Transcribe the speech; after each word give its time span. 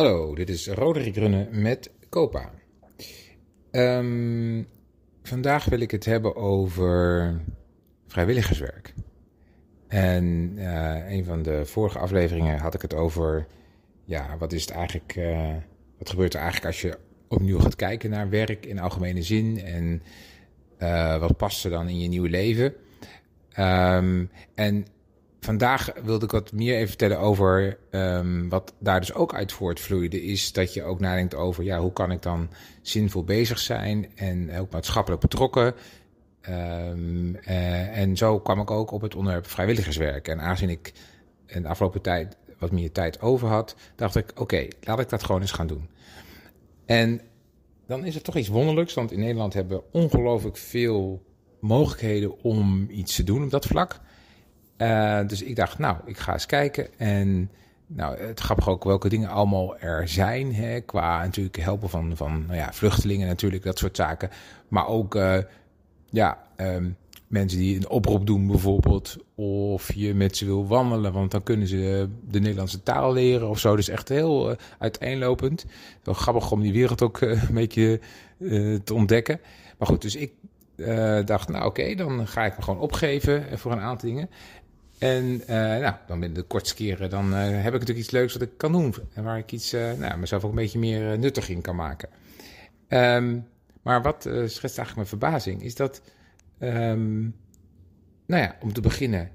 Hallo, 0.00 0.34
dit 0.34 0.48
is 0.48 0.68
Roderick 0.68 1.16
Runnen 1.16 1.48
met 1.50 1.90
Copa. 2.08 2.50
Ehm, 3.70 4.62
vandaag 5.22 5.64
wil 5.64 5.80
ik 5.80 5.90
het 5.90 6.04
hebben 6.04 6.36
over 6.36 7.40
vrijwilligerswerk. 8.06 8.94
En 9.88 10.52
uh, 10.56 11.10
een 11.10 11.24
van 11.24 11.42
de 11.42 11.66
vorige 11.66 11.98
afleveringen 11.98 12.58
had 12.58 12.74
ik 12.74 12.82
het 12.82 12.94
over, 12.94 13.46
ja, 14.04 14.36
wat 14.38 14.52
is 14.52 14.60
het 14.60 14.70
eigenlijk, 14.70 15.16
uh, 15.16 15.54
wat 15.98 16.10
gebeurt 16.10 16.34
er 16.34 16.40
eigenlijk 16.40 16.66
als 16.72 16.80
je 16.80 16.98
opnieuw 17.28 17.58
gaat 17.58 17.76
kijken 17.76 18.10
naar 18.10 18.28
werk 18.28 18.66
in 18.66 18.78
algemene 18.78 19.22
zin 19.22 19.64
en 19.64 20.02
uh, 20.78 21.18
wat 21.18 21.36
past 21.36 21.64
er 21.64 21.70
dan 21.70 21.88
in 21.88 22.00
je 22.00 22.08
nieuwe 22.08 22.28
leven? 22.28 22.74
Um, 23.58 24.30
en 24.54 24.86
vandaag 25.40 25.92
wilde 26.04 26.24
ik 26.24 26.30
wat 26.30 26.52
meer 26.52 26.74
even 26.74 26.88
vertellen 26.88 27.18
over 27.18 27.78
um, 27.90 28.48
wat 28.48 28.74
daar 28.78 29.00
dus 29.00 29.14
ook 29.14 29.34
uit 29.34 29.52
voortvloeide. 29.52 30.22
Is 30.22 30.52
dat 30.52 30.74
je 30.74 30.82
ook 30.82 31.00
nadenkt 31.00 31.34
over 31.34 31.64
ja, 31.64 31.80
hoe 31.80 31.92
kan 31.92 32.10
ik 32.10 32.22
dan 32.22 32.50
zinvol 32.82 33.24
bezig 33.24 33.58
zijn 33.58 34.16
en 34.16 34.58
ook 34.58 34.70
maatschappelijk 34.70 35.22
betrokken. 35.22 35.74
Um, 36.48 37.36
uh, 37.36 37.98
en 37.98 38.16
zo 38.16 38.40
kwam 38.40 38.60
ik 38.60 38.70
ook 38.70 38.90
op 38.90 39.00
het 39.00 39.14
onderwerp 39.14 39.46
vrijwilligerswerk. 39.46 40.28
En 40.28 40.40
aangezien 40.40 40.68
ik 40.68 40.92
in 41.46 41.62
de 41.62 41.68
afgelopen 41.68 42.00
tijd 42.00 42.36
wat 42.58 42.72
meer 42.72 42.92
tijd 42.92 43.20
over 43.20 43.48
had, 43.48 43.76
dacht 43.96 44.16
ik: 44.16 44.32
oké, 44.34 44.66
laat 44.80 45.00
ik 45.00 45.08
dat 45.08 45.24
gewoon 45.24 45.40
eens 45.40 45.52
gaan 45.52 45.66
doen. 45.66 45.88
En 46.86 47.20
dan 47.86 48.04
is 48.04 48.14
het 48.14 48.24
toch 48.24 48.36
iets 48.36 48.48
wonderlijks, 48.48 48.94
want 48.94 49.12
in 49.12 49.18
Nederland 49.18 49.54
hebben 49.54 49.78
we 49.78 49.98
ongelooflijk 49.98 50.56
veel 50.56 51.22
mogelijkheden 51.60 52.42
om 52.42 52.86
iets 52.90 53.14
te 53.14 53.24
doen 53.24 53.44
op 53.44 53.50
dat 53.50 53.66
vlak. 53.66 54.00
Uh, 54.80 55.20
dus 55.26 55.42
ik 55.42 55.56
dacht, 55.56 55.78
nou, 55.78 55.96
ik 56.04 56.18
ga 56.18 56.32
eens 56.32 56.46
kijken. 56.46 56.98
En 56.98 57.50
nou, 57.86 58.18
het 58.18 58.40
grappig 58.40 58.68
ook 58.68 58.84
welke 58.84 59.08
dingen 59.08 59.28
allemaal 59.28 59.78
er 59.78 60.08
zijn. 60.08 60.54
Hè, 60.54 60.80
qua 60.80 61.22
natuurlijk 61.24 61.56
helpen 61.56 61.88
van, 61.88 62.16
van 62.16 62.44
nou 62.46 62.58
ja, 62.58 62.72
vluchtelingen 62.72 63.26
natuurlijk, 63.26 63.62
dat 63.62 63.78
soort 63.78 63.96
zaken. 63.96 64.30
Maar 64.68 64.86
ook, 64.86 65.14
uh, 65.14 65.38
ja, 66.10 66.38
um, 66.56 66.96
mensen 67.26 67.58
die 67.58 67.76
een 67.76 67.88
oproep 67.88 68.26
doen 68.26 68.46
bijvoorbeeld. 68.46 69.16
Of 69.34 69.92
je 69.92 70.14
met 70.14 70.36
ze 70.36 70.44
wil 70.44 70.66
wandelen, 70.66 71.12
want 71.12 71.30
dan 71.30 71.42
kunnen 71.42 71.66
ze 71.66 72.08
de 72.28 72.40
Nederlandse 72.40 72.82
taal 72.82 73.12
leren 73.12 73.48
of 73.48 73.58
zo. 73.58 73.76
Dus 73.76 73.88
echt 73.88 74.08
heel 74.08 74.50
uh, 74.50 74.56
uiteenlopend. 74.78 75.66
Wel 76.02 76.14
grappig 76.14 76.52
om 76.52 76.60
die 76.60 76.72
wereld 76.72 77.02
ook 77.02 77.20
een 77.20 77.40
beetje 77.52 78.00
te 78.84 78.94
ontdekken. 78.94 79.40
Maar 79.78 79.88
goed, 79.88 80.02
dus 80.02 80.16
ik 80.16 80.32
dacht, 81.24 81.48
nou 81.48 81.64
oké, 81.64 81.94
dan 81.94 82.26
ga 82.26 82.44
ik 82.44 82.56
me 82.56 82.62
gewoon 82.62 82.80
opgeven 82.80 83.58
voor 83.58 83.72
een 83.72 83.80
aantal 83.80 84.08
dingen. 84.08 84.30
En 85.00 85.24
uh, 85.24 85.46
nou, 85.48 85.94
dan 86.06 86.20
binnen 86.20 86.40
de 86.40 86.46
kortste 86.46 86.74
keren 86.74 87.10
dan 87.10 87.32
uh, 87.32 87.40
heb 87.40 87.66
ik 87.66 87.80
natuurlijk 87.80 87.98
iets 87.98 88.10
leuks 88.10 88.32
wat 88.32 88.42
ik 88.42 88.50
kan 88.56 88.72
doen. 88.72 88.94
En 89.14 89.24
waar 89.24 89.38
ik 89.38 89.52
iets, 89.52 89.74
uh, 89.74 89.92
nou, 89.92 90.18
mezelf 90.18 90.44
ook 90.44 90.50
een 90.50 90.56
beetje 90.56 90.78
meer 90.78 91.18
nuttig 91.18 91.48
in 91.48 91.60
kan 91.60 91.76
maken. 91.76 92.08
Um, 92.88 93.46
maar 93.82 94.02
wat 94.02 94.22
schetst 94.22 94.62
eigenlijk 94.78 94.94
mijn 94.94 95.06
verbazing, 95.06 95.62
is 95.62 95.74
dat, 95.74 96.02
um, 96.58 97.36
nou 98.26 98.42
ja, 98.42 98.56
om 98.60 98.72
te 98.72 98.80
beginnen 98.80 99.30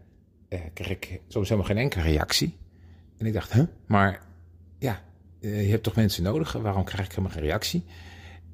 kreeg 0.73 0.89
ik 0.89 1.19
soms 1.27 1.49
helemaal 1.49 1.69
geen 1.69 1.81
enkele 1.81 2.03
reactie. 2.03 2.57
En 3.17 3.25
ik 3.25 3.33
dacht, 3.33 3.53
huh, 3.53 3.65
maar 3.85 4.21
ja, 4.79 5.01
je 5.39 5.49
hebt 5.49 5.83
toch 5.83 5.95
mensen 5.95 6.23
nodig, 6.23 6.51
waarom 6.51 6.83
krijg 6.83 7.05
ik 7.05 7.11
helemaal 7.11 7.31
geen 7.31 7.43
reactie? 7.43 7.85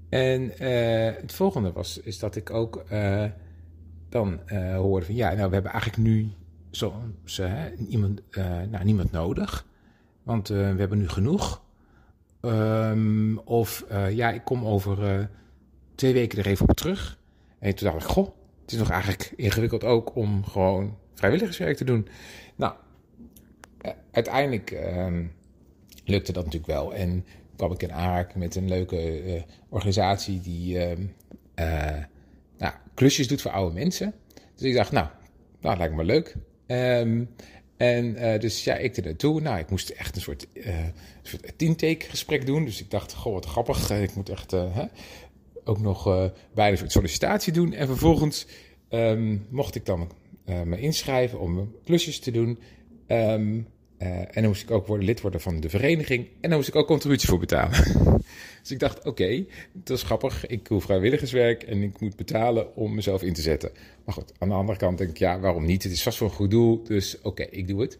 En 0.10 0.52
het 1.22 1.34
volgende 1.34 1.72
was, 1.72 2.00
is 2.00 2.20
dat 2.20 2.36
ik 2.36 2.50
ook 2.50 2.86
dan 4.10 4.40
hoorde 4.76 5.06
van, 5.06 5.16
ja, 5.16 5.34
nou, 5.34 5.48
we 5.48 5.54
hebben 5.54 5.72
eigenlijk 5.72 6.04
nu 6.04 6.32
soms 6.72 7.42
iemand, 7.88 8.22
uh, 8.32 8.62
nou, 8.62 8.84
niemand 8.84 9.12
nodig. 9.12 9.68
Want 10.24 10.50
uh, 10.50 10.58
we 10.58 10.80
hebben 10.80 10.98
nu 10.98 11.10
genoeg. 11.10 11.62
Um, 12.42 13.38
of 13.38 13.86
ja, 14.10 14.32
ik 14.32 14.44
kom 14.44 14.66
over 14.66 15.30
twee 15.96 16.14
weken 16.14 16.40
er 16.40 16.46
even 16.48 16.70
op 16.70 16.76
terug. 16.76 17.20
En 17.60 17.76
toen 17.76 17.88
dacht 17.88 18.04
ik, 18.04 18.10
goh, 18.10 18.30
het 18.62 18.72
is 18.72 18.78
nog 18.78 18.90
eigenlijk 18.90 19.34
ingewikkeld 19.36 19.84
ook 19.84 20.16
om 20.16 20.46
gewoon 20.46 20.98
vrijwilligerswerk 21.14 21.78
te 21.78 21.84
doen. 21.84 22.08
Nou, 22.56 22.74
uiteindelijk 24.12 24.72
um, 24.72 25.32
lukte 26.06 26.32
dat 26.32 26.44
natuurlijk 26.46 26.72
wel. 26.72 26.94
En 26.94 27.26
kwam 27.56 27.72
ik 27.72 27.84
in 27.84 27.94
aanraking 27.94 28.44
met 28.44 28.56
een 28.56 28.68
leuke 28.68 29.46
organisatie 29.70 30.42
die 30.42 30.78
nou, 32.58 32.74
klusjes 32.94 33.28
doet 33.28 33.42
voor 33.42 33.52
oude 33.52 33.74
mensen. 33.74 34.14
Dus 34.56 34.70
ik 34.70 34.76
dacht, 34.76 34.92
nou, 34.92 35.08
dat 35.60 35.78
lijkt 35.78 35.96
me 35.96 36.04
leuk. 36.04 36.36
Um, 36.72 37.30
en 37.78 38.06
uh, 38.06 38.40
dus 38.40 38.64
ja, 38.64 38.76
ik 38.76 38.98
er 38.98 39.04
naartoe. 39.04 39.42
Nou, 39.42 39.60
ik 39.60 39.70
moest 39.70 39.90
echt 39.90 40.16
een 40.16 40.22
soort, 40.22 40.48
uh, 40.54 40.76
soort 41.22 41.54
intake 41.58 42.06
gesprek 42.10 42.46
doen. 42.46 42.66
Dus 42.66 42.82
ik 42.82 42.92
dacht, 42.92 43.14
goh, 43.14 43.34
wat 43.34 43.46
grappig. 43.46 43.92
Ik 43.92 44.16
moet 44.16 44.30
echt 44.30 44.52
hè, 44.52 44.84
ook 45.64 45.80
nog 45.80 46.04
bijna 46.54 46.72
een 46.72 46.78
soort 46.78 46.92
sollicitatie 46.92 47.54
doen. 47.54 47.74
En 47.74 47.88
vervolgens 47.88 48.48
um, 48.90 49.46
mocht 49.50 49.76
ik 49.76 49.86
dan 49.86 50.12
me 50.46 50.80
inschrijven 50.80 51.40
om 51.40 51.76
klusjes 51.84 52.20
te 52.20 52.32
doen. 52.32 52.60
Um, 53.08 53.68
uh, 54.02 54.08
en 54.08 54.28
dan 54.34 54.46
moest 54.46 54.64
ik 54.64 54.72
ook 54.72 54.88
worden, 54.88 55.06
lid 55.06 55.22
worden 55.22 55.42
van 55.42 55.60
de 55.60 55.70
vereniging. 55.70 56.28
En 56.42 56.50
dan 56.50 56.58
moest 56.58 56.68
ik 56.68 56.76
ook 56.76 56.88
contributie 56.88 57.28
voor 57.30 57.40
betalen. 57.40 57.78
dus 58.62 58.72
ik 58.72 58.80
dacht, 58.80 59.06
oké, 59.06 59.46
dat 59.74 59.98
is 59.98 60.04
grappig. 60.04 60.48
Ik 60.48 60.66
doe 60.66 60.82
vrijwilligerswerk 60.82 61.64
en 61.64 61.82
ik 61.82 62.00
moet 62.00 62.16
betalen 62.16 62.76
om 62.76 62.96
mezelf 62.96 63.24
in 63.24 63.34
te 63.34 63.42
zetten. 63.42 63.72
Maar 64.06 64.14
goed, 64.14 64.34
aan 64.38 64.50
de 64.50 64.56
andere 64.56 64.78
kant 64.78 64.98
denk 64.98 65.10
ik, 65.10 65.18
ja, 65.18 65.40
waarom 65.40 65.66
niet? 65.66 65.84
Het 65.84 65.92
is 65.92 66.04
vast 66.04 66.18
voor 66.18 66.28
een 66.28 66.34
goed 66.34 66.52
doel, 66.52 66.84
dus 66.84 67.22
oké, 67.22 67.44
ik 67.44 67.68
doe 67.68 67.82
het. 67.82 68.00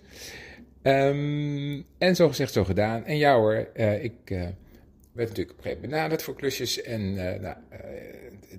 Um, 0.84 1.86
en 1.98 2.16
zo 2.16 2.28
gezegd, 2.28 2.54
zo 2.54 2.64
gedaan. 2.64 3.06
En 3.06 3.18
ja 3.18 3.36
hoor, 3.36 3.68
uh, 3.76 4.04
ik 4.04 4.14
uh, 4.26 4.40
werd 5.12 5.30
natuurlijk 5.30 5.52
op 5.52 5.58
een 5.58 5.64
gegeven 5.64 5.82
moment 5.82 5.92
benaderd 5.92 6.24
voor 6.24 6.36
klusjes. 6.36 6.82
En 6.82 7.14
nou, 7.14 7.56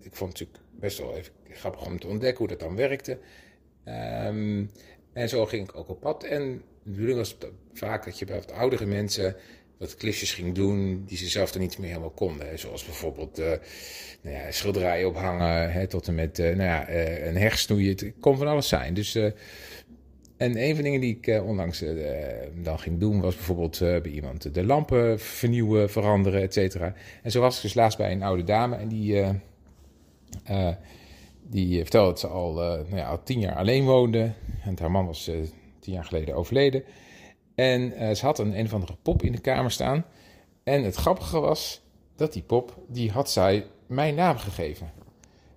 ik 0.01 0.17
vond 0.17 0.39
het 0.39 0.41
natuurlijk 0.41 0.59
best 0.81 0.99
wel 0.99 1.17
even 1.17 1.33
grappig 1.49 1.87
om 1.87 1.99
te 1.99 2.07
ontdekken 2.07 2.39
hoe 2.39 2.49
dat 2.49 2.61
dan 2.61 2.77
werkte. 2.77 3.19
Um, 4.27 4.71
en 5.13 5.29
zo 5.29 5.47
ging 5.47 5.69
ik 5.69 5.77
ook 5.77 5.89
op 5.89 6.01
pad. 6.01 6.25
En 6.25 6.63
de 6.83 6.91
bedoeling 6.91 7.19
was 7.19 7.37
vaak 7.73 8.05
dat 8.05 8.19
je 8.19 8.25
bij 8.25 8.37
wat 8.37 8.53
oudere 8.53 8.87
mensen 8.87 9.37
wat 9.79 9.95
klusjes 9.95 10.33
ging 10.33 10.55
doen 10.55 11.05
die 11.07 11.17
ze 11.17 11.29
zelf 11.29 11.53
dan 11.53 11.61
niet 11.63 11.79
meer 11.79 11.89
helemaal 11.89 12.11
konden. 12.11 12.59
Zoals 12.59 12.85
bijvoorbeeld 12.85 13.39
uh, 13.39 13.47
nou 14.21 14.37
ja, 14.37 14.51
schilderijen 14.51 15.09
ophangen, 15.09 15.73
hè, 15.73 15.87
tot 15.87 16.09
en 16.09 16.15
met 16.15 16.39
uh, 16.39 16.47
nou 16.47 16.63
ja, 16.63 16.91
uh, 16.91 17.27
een 17.27 17.37
heg 17.37 17.59
snoeien. 17.59 17.89
Het 17.89 18.13
kon 18.21 18.37
van 18.37 18.47
alles 18.47 18.69
zijn. 18.69 18.95
Dus, 18.95 19.15
en 20.37 20.57
een 20.57 20.75
van 20.75 20.77
de 20.77 20.83
dingen 20.83 21.01
die 21.01 21.19
ik 21.21 21.43
onlangs 21.45 21.85
dan 22.55 22.79
ging 22.79 23.01
doen 23.01 23.21
was 23.21 23.35
bijvoorbeeld 23.35 23.79
bij 23.79 24.11
iemand 24.11 24.55
de 24.55 24.65
lampen 24.65 25.21
vernieuwen, 25.21 25.91
veranderen, 25.91 26.43
et 26.43 26.53
cetera. 26.53 26.95
En 27.23 27.31
zo 27.31 27.41
was 27.41 27.57
ik 27.57 27.63
dus 27.63 27.75
laatst 27.75 27.99
bij 27.99 28.13
een 28.13 28.23
oude 28.23 28.45
dame 28.45 28.77
en 28.77 28.89
die, 28.89 29.25
die 31.53 31.81
vertelde 31.81 32.09
dat 32.09 32.21
ze 32.21 32.27
al, 32.27 32.53
nou 32.53 32.97
ja, 32.97 33.09
al 33.09 33.23
tien 33.23 33.41
jaar 33.41 33.57
alleen 33.57 33.85
woonde. 33.85 34.33
En 34.65 34.79
haar 34.81 34.91
man 34.91 35.07
was 35.07 35.25
tien 35.81 35.93
jaar 35.93 36.05
geleden 36.05 36.35
overleden. 36.35 36.85
En 37.55 38.17
ze 38.17 38.25
had 38.25 38.39
een 38.39 38.59
een 38.59 38.65
of 38.65 38.75
andere 38.75 38.97
pop 39.03 39.23
in 39.23 39.33
de 39.33 39.41
kamer 39.41 39.71
staan. 39.71 40.05
En 40.65 40.85
het 40.85 40.95
grappige 40.95 41.41
was 41.41 41.81
dat 42.17 42.33
die 42.33 42.43
pop, 42.43 42.77
die 42.89 43.11
had 43.11 43.31
zij 43.31 43.67
mijn 43.87 44.15
naam 44.15 44.37
gegeven. 44.37 44.93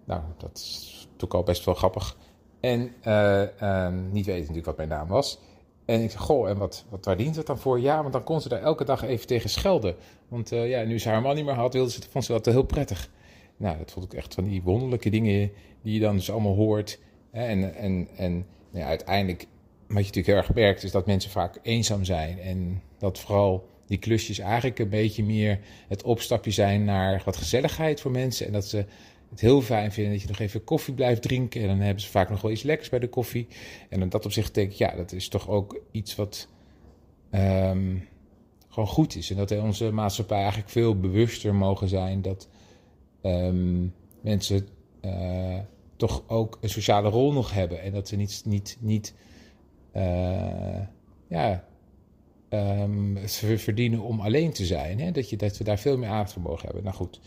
Nou, 0.06 0.22
dat 0.38 0.58
is 0.58 1.00
natuurlijk 1.04 1.34
al 1.34 1.44
best 1.44 1.66
wel 1.66 1.76
grappig. 1.76 2.18
En 2.60 2.92
uh, 3.08 3.88
niet 4.12 4.26
weten 4.26 4.40
natuurlijk 4.40 4.66
wat 4.66 4.78
mijn 4.78 4.90
naam 4.90 5.08
was. 5.08 5.40
En 5.86 6.02
ik 6.02 6.12
zei, 6.12 6.24
goh, 6.24 6.50
en 6.50 6.58
wat, 6.58 6.86
wat, 6.90 7.06
waar 7.06 7.18
dient 7.18 7.36
het 7.36 7.46
dan 7.46 7.58
voor? 7.58 7.80
Ja, 7.80 8.02
want 8.02 8.14
dan 8.14 8.24
kon 8.24 8.42
ze 8.42 8.50
daar 8.50 8.62
elke 8.62 8.84
dag 8.84 9.04
even 9.04 9.28
tegen 9.28 9.50
schelden. 9.50 9.96
Want 10.28 10.50
ja, 10.50 10.84
nu 10.84 11.00
ze 11.00 11.10
haar 11.10 11.22
man 11.22 11.36
niet 11.36 11.46
meer 11.46 11.54
had, 11.54 11.74
wilde 11.74 11.92
ze, 11.92 12.02
vond 12.10 12.26
ze 12.26 12.32
dat 12.32 12.46
heel 12.46 12.64
prettig. 12.64 13.10
Nou, 13.58 13.78
dat 13.78 13.92
vond 13.92 14.06
ik 14.06 14.14
echt 14.14 14.34
van 14.34 14.44
die 14.44 14.62
wonderlijke 14.62 15.10
dingen 15.10 15.52
die 15.82 15.94
je 15.94 16.00
dan 16.00 16.16
dus 16.16 16.32
allemaal 16.32 16.56
hoort. 16.56 17.00
En, 17.32 17.76
en, 17.76 18.08
en 18.16 18.34
nou 18.72 18.84
ja, 18.84 18.86
uiteindelijk 18.86 19.48
wat 19.88 19.98
je 19.98 20.04
natuurlijk 20.04 20.28
heel 20.28 20.36
erg 20.36 20.54
merkt, 20.54 20.84
is 20.84 20.92
dat 20.92 21.06
mensen 21.06 21.32
vaak 21.32 21.60
eenzaam 21.62 22.04
zijn. 22.04 22.40
En 22.40 22.82
dat 22.98 23.20
vooral 23.20 23.68
die 23.88 23.98
klusjes 23.98 24.40
eigenlijk 24.40 24.80
een 24.80 24.90
beetje 24.90 25.24
meer 25.24 25.60
het 25.88 26.04
opstapje 26.04 26.52
zijn 26.52 26.84
naar 26.84 27.22
wat 27.26 27.38
gezelligheid 27.38 28.02
voor 28.02 28.12
mensen. 28.12 28.48
En 28.48 28.54
dat 28.54 28.66
ze 28.66 28.86
het 29.30 29.40
heel 29.40 29.62
fijn 29.62 29.92
vinden 29.92 30.14
dat 30.14 30.22
je 30.22 30.28
nog 30.28 30.40
even 30.40 30.64
koffie 30.64 30.94
blijft 30.94 31.22
drinken. 31.22 31.62
En 31.62 31.68
dan 31.68 31.80
hebben 31.80 32.04
ze 32.04 32.10
vaak 32.10 32.30
nog 32.30 32.42
wel 32.42 32.52
iets 32.52 32.64
lekkers 32.64 32.90
bij 32.90 33.00
de 33.00 33.10
koffie. 33.10 33.48
En 33.90 34.00
dan 34.00 34.10
dat 34.10 34.26
op 34.26 34.32
zich 34.32 34.52
denk 34.52 34.72
ik, 34.72 34.78
ja, 34.78 34.96
dat 34.96 35.12
is 35.12 35.28
toch 35.28 35.50
ook 35.50 35.82
iets 35.92 36.16
wat 36.16 36.48
um, 37.32 38.08
gewoon 38.70 38.90
goed 38.90 39.16
is. 39.16 39.30
En 39.30 39.38
dat 39.38 39.52
onze 39.52 39.92
maatschappij 39.92 40.40
eigenlijk 40.40 40.70
veel 40.70 41.00
bewuster 41.00 41.56
mogen 41.56 41.88
zijn 41.88 42.22
dat 42.22 42.48
um, 43.26 43.94
mensen 44.22 44.68
uh, 45.02 45.60
toch 45.96 46.24
ook 46.28 46.58
een 46.62 46.70
sociale 46.70 47.10
rol 47.10 47.34
nog 47.34 47.54
hebben. 47.54 47.82
En 47.82 47.92
dat 47.92 48.08
ze 48.08 48.16
niet, 48.16 48.42
niet, 48.46 48.78
niet 48.80 49.14
uh, 49.96 50.80
ja, 51.28 51.64
um, 52.50 53.18
verdienen 53.58 54.00
om 54.00 54.20
alleen 54.20 54.52
te 54.52 54.66
zijn. 54.66 55.00
Hè? 55.00 55.12
Dat, 55.12 55.30
je, 55.30 55.38
dat 55.38 55.58
we 55.58 55.64
daar 55.64 55.80
veel 55.80 55.98
meer 55.98 56.10
aandacht 56.10 56.34
voor 56.34 56.42
mogen 56.42 56.66
hebben. 56.66 56.84
Nou 56.84 56.96
goed, 56.96 57.20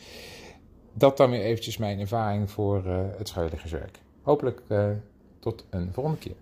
dat 0.92 1.16
dan 1.16 1.30
weer 1.30 1.42
eventjes 1.42 1.76
mijn 1.76 2.00
ervaring 2.00 2.50
voor 2.50 2.86
uh, 2.86 3.00
het 3.16 3.30
vrijwilligerswerk. 3.30 3.98
Hopelijk 4.22 4.62
tot 5.38 5.64
een 5.70 5.92
volgende 5.92 6.18
keer. 6.18 6.36